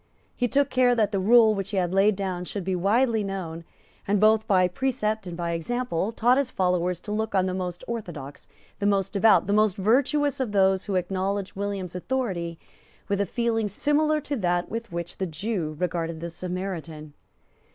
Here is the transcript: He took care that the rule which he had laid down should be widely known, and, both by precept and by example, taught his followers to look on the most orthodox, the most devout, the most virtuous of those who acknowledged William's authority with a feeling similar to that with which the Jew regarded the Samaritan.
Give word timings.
He 0.35 0.47
took 0.47 0.71
care 0.71 0.95
that 0.95 1.11
the 1.11 1.19
rule 1.19 1.53
which 1.53 1.69
he 1.69 1.77
had 1.77 1.93
laid 1.93 2.15
down 2.15 2.43
should 2.45 2.63
be 2.63 2.75
widely 2.75 3.23
known, 3.23 3.63
and, 4.07 4.19
both 4.19 4.47
by 4.47 4.67
precept 4.67 5.27
and 5.27 5.37
by 5.37 5.51
example, 5.51 6.11
taught 6.11 6.39
his 6.39 6.49
followers 6.49 6.99
to 7.01 7.11
look 7.11 7.35
on 7.35 7.45
the 7.45 7.53
most 7.53 7.83
orthodox, 7.87 8.47
the 8.79 8.87
most 8.87 9.13
devout, 9.13 9.45
the 9.45 9.53
most 9.53 9.77
virtuous 9.77 10.39
of 10.39 10.53
those 10.53 10.85
who 10.85 10.95
acknowledged 10.95 11.55
William's 11.55 11.93
authority 11.93 12.57
with 13.09 13.21
a 13.21 13.27
feeling 13.27 13.67
similar 13.67 14.19
to 14.21 14.35
that 14.37 14.71
with 14.71 14.91
which 14.91 15.17
the 15.17 15.27
Jew 15.27 15.75
regarded 15.79 16.19
the 16.19 16.31
Samaritan. 16.31 17.13